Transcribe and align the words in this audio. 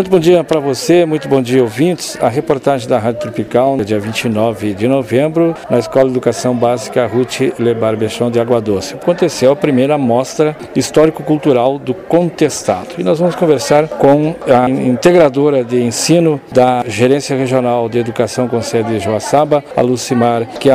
Muito 0.00 0.10
bom 0.10 0.18
dia 0.18 0.42
para 0.42 0.58
você, 0.58 1.04
muito 1.04 1.28
bom 1.28 1.42
dia 1.42 1.62
ouvintes. 1.62 2.16
A 2.22 2.28
reportagem 2.30 2.88
da 2.88 2.98
Rádio 2.98 3.20
Tropical, 3.20 3.76
dia 3.84 4.00
29 4.00 4.72
de 4.72 4.88
novembro, 4.88 5.54
na 5.68 5.78
Escola 5.78 6.06
de 6.06 6.12
Educação 6.12 6.56
Básica 6.56 7.06
Ruth 7.06 7.52
Lebar 7.58 7.94
Bechon 7.98 8.30
de 8.30 8.40
Água 8.40 8.62
Doce. 8.62 8.94
Aconteceu 8.94 9.52
a 9.52 9.56
primeira 9.56 9.98
mostra 9.98 10.56
histórico-cultural 10.74 11.78
do 11.78 11.92
Contestado. 11.92 12.94
E 12.96 13.02
nós 13.02 13.18
vamos 13.18 13.34
conversar 13.34 13.88
com 13.88 14.34
a 14.48 14.70
integradora 14.70 15.62
de 15.62 15.82
ensino 15.82 16.40
da 16.50 16.82
Gerência 16.86 17.36
Regional 17.36 17.86
de 17.86 17.98
Educação 17.98 18.48
com 18.48 18.62
sede 18.62 18.94
de 18.94 19.00
Joaçaba, 19.00 19.62
a 19.76 19.82
Lucimar 19.82 20.46
que 20.58 20.70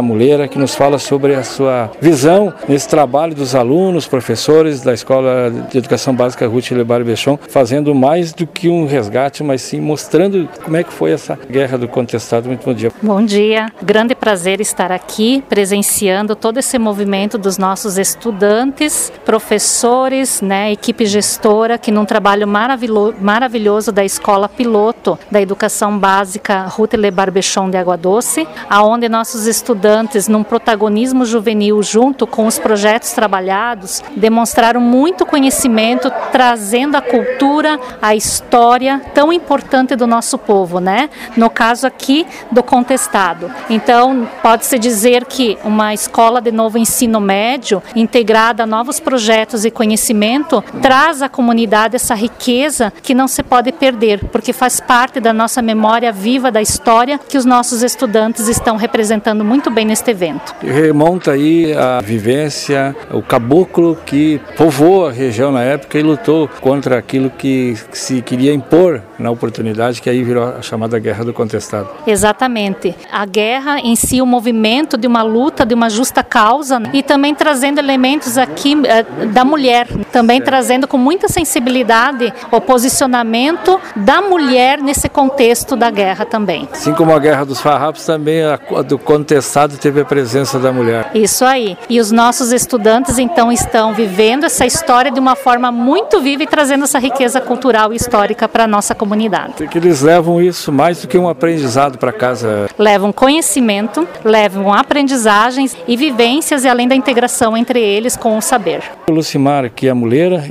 nos 0.60 0.76
fala 0.76 1.00
sobre 1.00 1.34
a 1.34 1.44
sua 1.44 1.90
visão 2.00 2.54
nesse 2.70 2.88
trabalho 2.88 3.34
dos 3.34 3.56
alunos, 3.56 4.06
professores 4.06 4.82
da 4.82 4.94
Escola 4.94 5.52
de 5.72 5.80
Educação 5.80 6.14
Básica 6.14 6.48
Ruth 6.48 6.70
Lebar 6.70 7.04
Bechon, 7.04 7.40
fazendo 7.50 7.96
mais 7.96 8.32
do 8.32 8.46
que 8.46 8.70
um 8.70 8.86
resgate, 8.86 9.15
mas 9.44 9.62
sim 9.62 9.80
mostrando 9.80 10.50
como 10.64 10.76
é 10.76 10.84
que 10.84 10.92
foi 10.92 11.12
essa 11.12 11.40
guerra 11.50 11.78
do 11.78 11.88
contestado. 11.88 12.48
Muito 12.48 12.66
bom 12.66 12.74
dia. 12.74 12.92
Bom 13.02 13.24
dia, 13.24 13.68
grande 13.82 14.14
prazer 14.14 14.60
estar 14.60 14.92
aqui 14.92 15.42
presenciando 15.48 16.36
todo 16.36 16.58
esse 16.58 16.78
movimento 16.78 17.38
dos 17.38 17.58
nossos 17.58 17.98
estudantes, 17.98 19.12
professores, 19.24 20.42
né, 20.42 20.72
equipe 20.72 21.06
gestora, 21.06 21.78
que 21.78 21.92
num 21.92 22.04
trabalho 22.04 22.46
maravilhoso 22.48 23.92
da 23.92 24.04
Escola 24.04 24.50
Piloto 24.50 25.18
da 25.32 25.40
Educação 25.40 25.98
Básica 25.98 26.64
Ruth 26.64 26.94
Lebar 26.94 27.32
Bechon 27.32 27.70
de 27.70 27.78
Água 27.78 27.96
Doce, 27.96 28.46
aonde 28.70 29.08
nossos 29.08 29.48
estudantes, 29.48 30.28
num 30.28 30.44
protagonismo 30.44 31.26
juvenil 31.26 31.82
junto 31.82 32.28
com 32.28 32.48
os 32.48 32.60
projetos 32.60 33.14
trabalhados, 33.14 34.04
demonstraram 34.16 34.82
muito 34.82 35.26
conhecimento, 35.26 36.12
trazendo 36.32 36.98
a 36.98 37.02
cultura, 37.02 37.80
a 38.02 38.14
história 38.14 38.95
tão 39.14 39.32
importante 39.32 39.96
do 39.96 40.08
nosso 40.08 40.38
povo, 40.38 40.80
né? 40.80 41.10
No 41.36 41.50
caso 41.50 41.88
aqui 41.88 42.26
do 42.52 42.64
contestado. 42.64 43.52
Então, 43.70 44.28
pode-se 44.42 44.78
dizer 44.78 45.26
que 45.26 45.58
uma 45.64 45.94
escola 45.94 46.42
de 46.42 46.52
novo 46.52 46.78
ensino 46.78 47.20
médio, 47.20 47.82
integrada 47.96 48.64
a 48.64 48.66
novos 48.66 49.00
projetos 49.00 49.66
e 49.66 49.72
conhecimento, 49.72 50.64
traz 50.82 51.22
à 51.22 51.30
comunidade 51.30 51.96
essa 51.96 52.16
riqueza 52.16 52.92
que 53.02 53.14
não 53.14 53.28
se 53.28 53.44
pode 53.44 53.72
perder, 53.72 54.26
porque 54.26 54.54
faz 54.54 54.80
parte 54.80 55.20
da 55.20 55.34
nossa 55.34 55.62
memória 55.62 56.12
viva 56.12 56.52
da 56.52 56.62
história 56.62 57.20
que 57.20 57.38
os 57.38 57.46
nossos 57.46 57.84
estudantes 57.84 58.48
estão 58.48 58.76
representando 58.76 59.44
muito 59.44 59.70
bem 59.70 59.86
neste 59.86 60.12
evento. 60.12 60.56
Remonta 60.62 61.32
aí 61.32 61.74
a 61.74 62.02
vivência, 62.02 62.96
o 63.12 63.22
caboclo 63.22 63.98
que 64.06 64.40
povoou 64.58 65.08
a 65.08 65.12
região 65.12 65.52
na 65.52 65.62
época 65.62 65.98
e 65.98 66.04
lutou 66.04 66.48
contra 66.62 66.98
aquilo 66.98 67.30
que 67.30 67.76
se 67.92 68.22
queria 68.22 68.54
impor 68.54 68.85
na 69.18 69.32
oportunidade, 69.32 70.02
que 70.02 70.10
aí 70.10 70.24
virou 70.24 70.44
a 70.44 70.62
chamada 70.62 70.98
Guerra 71.00 71.26
do 71.26 71.34
Contestado. 71.34 71.90
Exatamente. 72.06 72.96
A 73.12 73.26
guerra 73.26 73.80
em 73.80 73.96
si, 73.96 74.22
o 74.22 74.26
movimento 74.26 74.98
de 74.98 75.08
uma 75.08 75.22
luta, 75.22 75.66
de 75.66 75.74
uma 75.74 75.90
justa 75.90 76.24
causa, 76.24 76.82
e 76.94 77.02
também 77.02 77.34
trazendo 77.34 77.80
elementos 77.80 78.38
aqui 78.38 78.76
eh, 78.86 79.04
da 79.28 79.44
mulher, 79.44 79.88
também 80.12 80.38
certo. 80.38 80.46
trazendo 80.46 80.88
com 80.88 80.98
muita 80.98 81.28
sensibilidade 81.28 82.34
o 82.52 82.62
posicionamento 82.62 83.80
da 83.96 84.22
mulher 84.22 84.82
nesse 84.82 85.10
contexto 85.10 85.76
da 85.76 85.90
guerra 85.90 86.26
também. 86.26 86.68
Assim 86.72 86.94
como 86.94 87.14
a 87.14 87.20
Guerra 87.20 87.46
dos 87.46 87.60
Farrapos, 87.60 88.06
também 88.06 88.44
a 88.44 88.58
do 88.86 88.98
contestado 88.98 89.78
teve 89.78 90.02
a 90.02 90.06
presença 90.06 90.60
da 90.60 90.72
mulher. 90.72 91.12
Isso 91.14 91.46
aí. 91.46 91.78
E 91.90 92.00
os 92.00 92.12
nossos 92.12 92.52
estudantes, 92.52 93.18
então, 93.18 93.52
estão 93.52 93.94
vivendo 93.94 94.46
essa 94.46 94.66
história 94.66 95.12
de 95.12 95.20
uma 95.20 95.36
forma 95.36 95.72
muito 95.72 96.22
viva 96.22 96.44
e 96.44 96.48
trazendo 96.48 96.84
essa 96.84 97.00
riqueza 97.00 97.42
cultural 97.42 97.94
e 97.94 97.96
histórica 97.96 98.48
para 98.48 98.66
a 98.66 98.68
nossa 98.76 98.94
comunidade. 98.94 99.68
Que 99.68 99.78
eles 99.78 100.02
levam 100.02 100.42
isso 100.42 100.72
mais 100.72 101.02
do 101.02 101.08
que 101.08 101.18
um 101.18 101.30
aprendizado 101.30 101.98
para 101.98 102.12
casa. 102.12 102.70
Levam 102.78 103.12
conhecimento, 103.12 104.06
levam 104.24 104.74
aprendizagens 104.74 105.76
e 105.88 105.96
vivências 105.96 106.66
e 106.66 106.68
além 106.68 106.88
da 106.88 106.96
integração 106.96 107.56
entre 107.56 107.80
eles 107.80 108.18
com 108.18 108.38
o 108.38 108.42
saber. 108.42 108.84
Lucimar, 109.08 109.70
que 109.70 109.88
é 109.88 109.94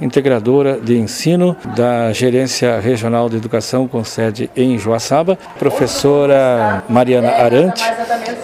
integradora 0.00 0.80
de 0.80 0.96
ensino 0.96 1.56
da 1.76 2.12
Gerência 2.12 2.80
Regional 2.80 3.28
de 3.28 3.36
Educação 3.36 3.86
com 3.86 4.02
sede 4.02 4.50
em 4.56 4.78
Joaçaba, 4.78 5.38
professora 5.58 6.82
Mariana 6.88 7.30
Arante, 7.30 7.84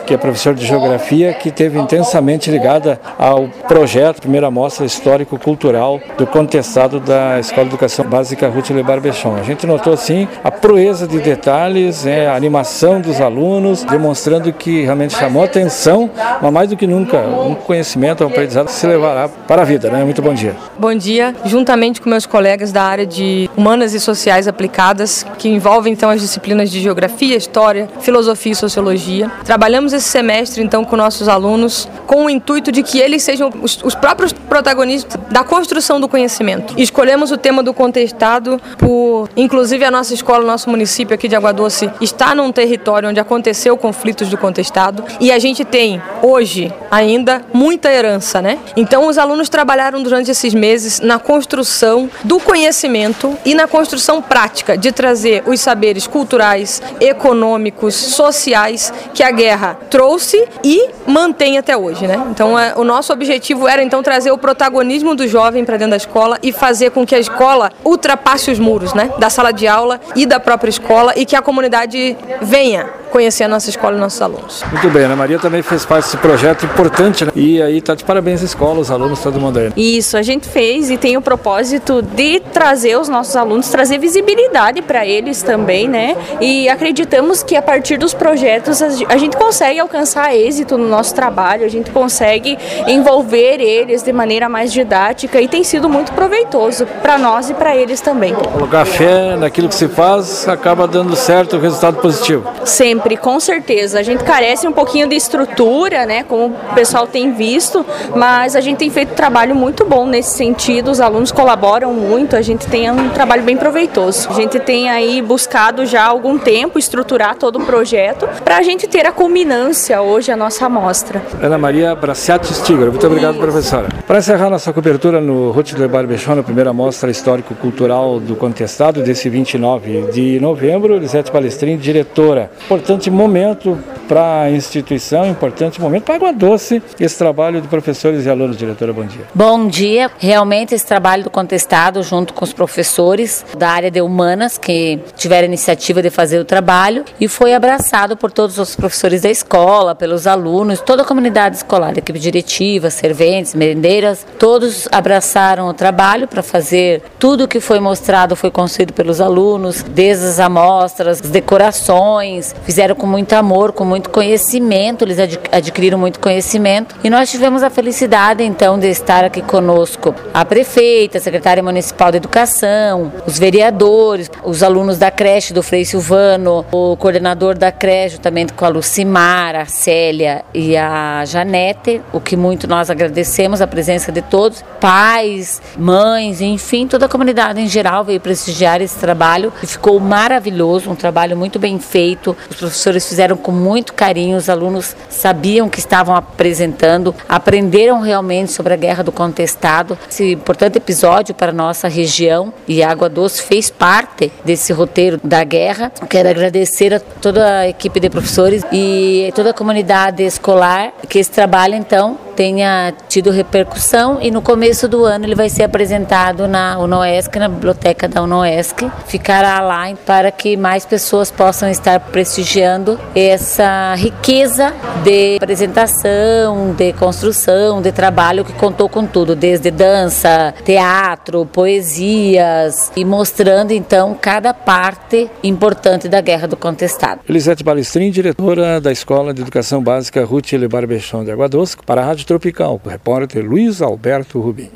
que 0.07 0.13
é 0.13 0.19
professora 0.19 0.57
de 0.57 0.67
Geografia, 0.67 1.33
que 1.33 1.51
teve 1.51 1.79
intensamente 1.79 2.51
ligada 2.51 3.01
ao 3.19 3.49
projeto 3.67 4.21
Primeira 4.21 4.51
Mostra 4.51 4.85
Histórico-Cultural 4.85 6.01
do 6.19 6.27
contestado 6.27 7.01
da 7.01 7.39
Escola 7.41 7.65
de 7.65 7.71
Educação 7.71 8.05
Básica 8.05 8.49
Ruth 8.49 8.71
Lebar 8.71 9.01
Bechon. 9.01 9.37
A 9.37 9.43
gente 9.43 9.67
notou, 9.71 9.93
assim, 9.93 10.29
a 10.43 10.51
proeza 10.51 11.07
de 11.07 11.19
detalhes, 11.21 12.07
é, 12.07 12.29
a 12.29 12.35
animação 12.35 13.01
dos 13.01 13.21
alunos, 13.21 13.85
demonstrando 13.85 14.53
que 14.53 14.83
realmente 14.83 15.17
chamou 15.17 15.45
atenção, 15.45 16.11
mas 16.41 16.53
mais 16.53 16.69
do 16.69 16.77
que 16.77 16.87
nunca, 16.87 17.19
um 17.19 17.55
conhecimento, 17.55 18.25
um 18.25 18.27
aprendizado 18.27 18.67
que 18.67 18.73
se 18.73 18.87
levará 18.87 19.29
para 19.29 19.63
a 19.63 19.65
vida. 19.65 19.91
Né? 19.91 20.05
Muito 20.05 20.21
bom 20.21 20.35
dia. 20.35 20.57
Bom 20.79 20.95
dia. 20.95 21.35
Juntamente 21.45 22.01
com 22.01 22.11
meus 22.11 22.27
colegas 22.27 22.73
da 22.73 22.83
área 22.83 23.07
de 23.07 23.49
Humanas 23.57 23.95
e 23.95 24.01
Sociais 24.01 24.49
Aplicadas, 24.49 25.25
que 25.39 25.49
envolvem 25.49 25.93
então 25.93 26.11
as 26.11 26.21
disciplinas 26.21 26.71
de 26.71 26.81
Geografia, 26.81 27.37
História, 27.37 27.89
Filosofia 28.01 28.53
e 28.53 28.57
Sociologia, 28.57 29.31
trabalhamos 29.45 29.93
esse 29.93 30.09
semestre 30.09 30.63
então 30.63 30.85
com 30.85 30.97
nossos 30.97 31.29
alunos 31.29 31.89
com 32.07 32.25
o 32.25 32.31
intuito 32.31 32.73
de 32.73 32.83
que 32.83 32.99
eles 32.99 33.23
sejam 33.23 33.51
os, 33.63 33.81
os 33.83 33.95
próprios 33.95 34.33
protagonistas 34.33 35.21
da 35.31 35.45
construção 35.45 36.01
do 36.01 36.09
conhecimento. 36.09 36.75
Escolhemos 36.77 37.31
o 37.31 37.37
tema 37.37 37.63
do 37.63 37.73
contestado 37.73 38.61
por, 38.79 39.29
inclusive 39.61 39.85
a 39.85 39.91
nossa 39.91 40.15
escola, 40.15 40.43
o 40.43 40.47
nosso 40.47 40.71
município 40.71 41.15
aqui 41.15 41.29
de 41.29 41.37
Água 41.37 41.53
Doce 41.53 41.91
está 42.01 42.35
num 42.35 42.51
território 42.51 43.11
onde 43.11 43.21
aconteceu 43.21 43.77
conflitos 43.77 44.31
do 44.31 44.39
contestado 44.39 45.05
e 45.21 45.31
a 45.31 45.39
gente 45.39 45.67
tem 45.67 46.01
hoje 46.23 46.73
ainda 46.91 47.43
muita 47.53 47.93
herança, 47.93 48.41
né? 48.41 48.59
Então 48.75 49.07
os 49.07 49.19
alunos 49.19 49.51
trabalharam 49.51 50.03
durante 50.03 50.31
esses 50.31 50.55
meses 50.55 51.01
na 51.01 51.19
construção 51.19 52.09
do 52.25 52.41
conhecimento 52.41 53.37
e 53.45 53.55
na 53.55 53.69
construção 53.69 54.23
prática 54.23 54.79
de 54.79 54.93
trazer 54.93 55.43
os 55.47 55.61
saberes 55.61 56.07
culturais, 56.07 56.83
econômicos, 56.99 57.95
sociais 57.95 58.91
que 59.13 59.23
a 59.23 59.31
guerra 59.31 59.79
trouxe 59.91 60.43
e 60.65 60.89
mantém 61.07 61.59
até 61.59 61.77
hoje, 61.77 62.07
né? 62.07 62.19
Então 62.31 62.59
é, 62.59 62.73
o 62.77 62.83
nosso 62.83 63.13
objetivo 63.13 63.69
era 63.69 63.83
então 63.83 64.03
trazer 64.03 64.31
o 64.31 64.39
protagonismo 64.39 65.15
do 65.15 65.29
jovem 65.29 65.67
para 65.67 65.77
dentro 65.77 65.91
da 65.91 65.99
escola 65.99 66.39
e 66.43 66.51
fazer 66.51 66.93
com 66.93 67.05
que 67.05 67.15
a 67.15 67.19
escola 67.19 67.71
ultrapasse 67.85 68.51
os 68.51 68.59
muros, 68.59 68.95
né? 68.95 69.13
Da 69.19 69.29
sala 69.29 69.50
de 69.53 69.67
aula 69.67 70.01
e 70.15 70.27
da 70.27 70.39
própria 70.41 70.71
escola 70.71 71.13
e 71.17 71.25
que 71.25 71.37
a 71.37 71.43
comunidade 71.43 72.17
venha 72.41 73.00
conhecer 73.11 73.45
a 73.45 73.49
nossa 73.49 73.69
escola 73.69 73.97
e 73.97 74.01
nossos 74.01 74.21
alunos. 74.23 74.63
Muito 74.71 74.89
bem, 74.91 75.05
Ana 75.05 75.17
Maria 75.17 75.39
também 75.39 75.63
fez 75.63 75.85
parte 75.85 76.05
desse 76.05 76.17
projeto 76.17 76.65
importante 76.65 77.25
né? 77.25 77.33
e 77.35 77.61
aí 77.61 77.81
tá 77.81 77.95
de 77.95 78.05
parabéns 78.05 78.43
à 78.43 78.45
escola, 78.45 78.81
os 78.81 78.91
alunos, 78.91 79.21
todo 79.21 79.41
mundo 79.41 79.59
aí. 79.59 79.73
Isso, 79.77 80.17
a 80.17 80.23
gente 80.23 80.49
fez 80.49 80.91
e 80.91 80.97
tem 80.97 81.17
o 81.17 81.23
propósito 81.23 82.03
de 82.03 82.41
trazer 82.41 82.97
os 82.97 83.09
nossos 83.09 83.37
alunos, 83.37 83.69
trazer 83.69 83.99
visibilidade 83.99 84.83
para 84.83 85.07
eles 85.07 85.43
também, 85.43 85.89
né? 85.89 86.17
E 86.41 86.69
acreditamos 86.69 87.43
que 87.43 87.57
a 87.57 87.63
partir 87.63 87.97
dos 87.97 88.15
projetos 88.15 88.83
a 88.83 89.17
gente 89.17 89.37
consegue 89.37 89.81
alcançar 89.81 90.35
êxito 90.35 90.79
no 90.79 90.89
nosso 90.89 91.15
trabalho, 91.15 91.65
a 91.65 91.69
gente 91.69 91.91
consegue 91.91 92.59
envolver 92.87 93.61
eles 93.61 94.03
de 94.03 94.13
maneira 94.13 94.49
mais 94.49 94.73
didática 94.73 95.41
e 95.41 95.49
tem 95.49 95.65
sido 95.65 95.89
muito 95.89 96.13
proveitoso 96.13 96.87
para 97.03 97.19
nós 97.19 97.51
e 97.51 97.55
para 97.55 97.77
eles 97.77 98.01
também. 98.01 98.35
Colocar 98.35 98.85
fé 98.85 99.37
naquilo 99.37 99.69
que 99.69 99.75
se 99.75 99.89
faz 99.89 100.49
acaba 100.49 100.87
dando 100.87 101.17
certo, 101.17 101.59
resultado 101.59 101.99
positivo. 101.99 102.45
Sempre, 102.65 103.00
com 103.17 103.39
certeza. 103.41 103.99
A 103.99 104.03
gente 104.03 104.25
carece 104.25 104.67
um 104.67 104.73
pouquinho 104.73 105.09
de 105.09 105.15
estrutura, 105.15 106.07
né, 106.07 106.23
como 106.25 106.55
o 106.71 106.75
pessoal 106.75 107.07
tem 107.07 107.33
visto, 107.33 107.85
mas 108.15 108.57
a 108.57 108.61
gente 108.61 108.79
tem 108.79 108.91
feito 108.91 109.13
um 109.13 109.17
trabalho 109.17 109.55
muito 109.55 109.85
bom 109.85 110.07
nesse 110.07 110.37
sentido, 110.37 110.91
os 110.91 111.01
alunos 111.01 111.33
colaboram 111.33 111.93
muito, 111.93 112.37
a 112.37 112.43
gente 112.43 112.67
tem 112.67 112.91
um 112.91 113.11
trabalho 113.11 113.43
bem 113.43 113.57
proveitoso. 113.57 114.29
A 114.31 114.35
gente 114.35 114.59
tem 114.59 114.89
aí 114.89 115.21
buscado 115.23 115.85
já 115.87 116.03
há 116.03 116.07
algum 116.07 116.39
tempo 116.39 116.79
estruturar 116.79 117.37
todo 117.37 117.59
o 117.59 117.65
projeto 117.65 118.29
para 118.45 118.59
a 118.59 118.63
gente 118.63 118.87
ter 118.87 119.07
a 119.07 119.13
culminância 119.13 120.01
hoje 120.01 120.31
a 120.31 120.37
nossa 120.37 120.67
amostra. 120.67 121.23
Ana 121.43 121.59
Maria 121.59 121.95
Braciati 121.95 122.53
Stigro, 122.53 122.91
muito 122.91 123.07
obrigado, 123.07 123.35
Isso. 123.35 123.43
professora. 123.43 123.89
Para 124.07 124.19
encerrar 124.19 124.51
nossa 124.51 124.73
cobertura 124.73 125.21
no 125.21 125.51
Ruth 125.51 125.75
de 125.75 125.87
Barbechon, 125.87 126.35
na 126.35 126.43
primeira 126.43 126.73
mostra 126.73 127.11
histórico-cultural 127.11 128.21
do 128.21 128.35
contestado 128.37 129.03
desse 129.03 129.29
29 129.29 130.11
de 130.13 130.41
novembro, 130.41 130.95
Elisete 130.95 131.31
Palestrin, 131.31 131.77
diretora. 131.77 132.51
Importante 132.91 133.09
momento 133.09 133.79
para 134.09 134.43
a 134.43 134.51
instituição, 134.51 135.25
importante 135.25 135.81
momento 135.81 136.03
para 136.03 136.17
Água 136.17 136.33
Doce, 136.33 136.83
esse 136.99 137.17
trabalho 137.17 137.61
de 137.61 137.69
professores 137.69 138.27
e 138.27 138.29
alunos. 138.29 138.57
Diretora, 138.57 138.93
bom 138.93 139.05
dia. 139.05 139.25
Bom 139.33 139.69
dia. 139.69 140.11
Realmente 140.19 140.75
esse 140.75 140.85
trabalho 140.85 141.23
do 141.23 141.31
contestado 141.31 142.03
junto 142.03 142.35
com 142.35 142.45
os 142.45 142.53
professores 142.53 143.47
da 143.57 143.69
área 143.69 143.89
de 143.89 144.01
humanas 144.01 144.59
que 144.59 144.99
tiveram 145.15 145.45
a 145.45 145.47
iniciativa 145.47 146.03
de 146.03 146.11
fazer 146.11 146.41
o 146.41 146.45
trabalho 146.45 147.05
e 147.21 147.29
foi 147.29 147.55
abraçado 147.55 148.17
por 148.17 148.33
todos 148.33 148.59
os 148.59 148.75
professores 148.75 149.23
da 149.23 149.31
escola, 149.31 149.95
pelos 149.95 150.27
alunos, 150.27 150.81
toda 150.81 151.03
a 151.03 151.07
comunidade 151.07 151.59
escolar, 151.59 151.97
equipe 151.97 152.19
diretiva, 152.19 152.91
serventes, 152.91 153.55
merendeiras, 153.55 154.27
todos 154.37 154.89
abraçaram 154.91 155.69
o 155.69 155.73
trabalho 155.73 156.27
para 156.27 156.43
fazer 156.43 157.01
tudo 157.21 157.45
o 157.45 157.49
que 157.49 157.61
foi 157.61 157.79
mostrado 157.79 158.35
foi 158.35 158.51
construído 158.51 158.93
pelos 158.93 159.21
alunos, 159.21 159.85
desde 159.85 160.25
as 160.25 160.41
amostras, 160.41 161.21
as 161.21 161.31
decorações, 161.31 162.53
fizeram 162.65 162.80
com 162.89 163.07
muito 163.07 163.35
amor, 163.35 163.73
com 163.73 163.85
muito 163.85 164.09
conhecimento, 164.09 165.05
eles 165.05 165.19
adquiriram 165.53 165.99
muito 165.99 166.19
conhecimento 166.19 166.97
e 167.05 167.11
nós 167.11 167.31
tivemos 167.31 167.63
a 167.63 167.69
felicidade 167.69 168.43
então 168.43 168.79
de 168.79 168.89
estar 168.89 169.23
aqui 169.25 169.43
conosco 169.43 170.15
a 170.33 170.45
prefeita, 170.45 171.19
a 171.19 171.21
secretária 171.21 171.63
municipal 171.63 172.11
de 172.11 172.17
educação, 172.17 173.13
os 173.27 173.39
vereadores, 173.39 174.31
os 174.43 174.63
alunos 174.63 174.97
da 174.97 175.11
creche 175.11 175.53
do 175.53 175.63
Frei 175.63 175.85
Silvano, 175.85 176.65
o 176.73 176.97
coordenador 176.97 177.57
da 177.57 177.71
creche, 177.71 178.19
também 178.19 178.47
com 178.49 178.65
a 178.65 178.69
Lucimar, 178.69 179.55
a 179.55 179.67
Célia 179.67 180.43
e 180.55 180.77
a 180.77 181.23
Janete, 181.27 182.01
o 182.13 182.21
que 182.21 182.37
muito 182.37 182.67
nós 182.67 182.89
agradecemos 182.89 183.61
a 183.61 183.67
presença 183.67 184.11
de 184.11 184.23
todos, 184.23 184.65
pais, 184.81 185.61
mães, 185.77 186.41
enfim, 186.41 186.87
toda 186.87 187.05
a 187.05 187.09
comunidade 187.09 187.61
em 187.61 187.69
geral 187.69 188.03
veio 188.05 188.21
prestigiar 188.21 188.81
esse 188.81 188.99
trabalho 188.99 189.53
e 189.63 189.67
ficou 189.67 190.01
maravilhoso, 190.01 190.91
um 190.91 190.95
trabalho 190.95 191.37
muito 191.37 191.59
bem 191.59 191.79
feito. 191.79 192.37
Os 192.51 192.57
professores 192.71 193.09
fizeram 193.09 193.37
com 193.37 193.51
muito 193.51 193.93
carinho, 193.93 194.37
os 194.37 194.49
alunos 194.49 194.95
sabiam 195.09 195.69
que 195.69 195.81
estavam 195.81 196.15
apresentando, 196.15 197.15
aprenderam 197.29 198.01
realmente 198.01 198.53
sobre 198.53 198.73
a 198.73 198.77
guerra 198.77 199.03
do 199.03 199.11
contestado. 199.11 199.99
Esse 200.09 200.33
importante 200.33 200.79
episódio 200.79 201.35
para 201.35 201.51
a 201.51 201.55
nossa 201.55 201.89
região 201.89 202.53
e 202.69 202.83
Água 202.83 203.09
Doce 203.09 203.43
fez 203.43 203.71
parte 203.71 204.33
desse 204.45 204.73
roteiro 204.73 205.21
da 205.23 205.43
guerra. 205.43 205.91
Quero 206.09 206.29
agradecer 206.29 206.95
a 206.95 207.01
toda 207.01 207.59
a 207.59 207.69
equipe 207.69 207.99
de 207.99 208.09
professores 208.09 208.63
e 208.73 209.33
toda 209.35 209.51
a 209.51 209.55
comunidade 209.55 210.23
escolar 210.23 210.93
que 211.09 211.19
esse 211.19 211.31
trabalho 211.31 211.75
então 211.75 212.19
tenha 212.41 212.95
tido 213.07 213.31
repercussão 213.31 214.19
e 214.23 214.31
no 214.31 214.41
começo 214.41 214.89
do 214.89 215.05
ano 215.05 215.27
ele 215.27 215.35
vai 215.35 215.51
ser 215.51 215.63
apresentado 215.63 216.49
na 216.49 216.79
UNOESC, 216.79 217.39
na 217.39 217.49
biblioteca 217.49 218.09
da 218.09 218.23
UNOESC. 218.23 218.91
Ficará 219.07 219.61
lá 219.61 219.95
para 220.07 220.31
que 220.31 220.57
mais 220.57 220.87
pessoas 220.87 221.31
possam 221.31 221.69
estar 221.69 222.01
prestigiando 222.01 222.99
essa 223.15 223.95
riqueza 223.95 224.73
de 225.05 225.37
apresentação, 225.37 226.73
de 226.73 226.95
construção, 226.95 227.83
de 227.83 227.93
trabalho 227.93 228.43
que 228.43 228.55
contou 228.55 228.89
com 228.89 229.05
tudo, 229.05 229.37
desde 229.37 229.71
dança, 229.71 230.55
teatro, 230.65 231.45
poesias 231.45 232.91
e 232.97 233.05
mostrando 233.05 233.73
então 233.73 234.17
cada 234.19 234.55
parte 234.55 235.31
importante 235.43 236.09
da 236.09 236.23
Guerra 236.23 236.49
do 236.49 236.57
Contestado. 236.57 237.21
Elisete 237.29 237.63
Balestrin, 237.63 238.11
diretora 238.11 238.81
da 238.81 238.91
Escola 238.91 239.35
de 239.35 239.43
Educação 239.43 239.83
Básica 239.83 240.25
Ruth 240.25 240.53
Lebar 240.53 240.87
Bechon 240.87 241.23
de 241.23 241.31
Água 241.31 241.47
Doce, 241.51 241.77
para 241.85 242.01
a 242.01 242.05
Rádio 242.07 242.30
Tropical, 242.31 242.81
o 242.85 242.89
repórter 242.89 243.45
Luiz 243.45 243.83
Alberto 243.83 244.39
Rubim. 244.39 244.71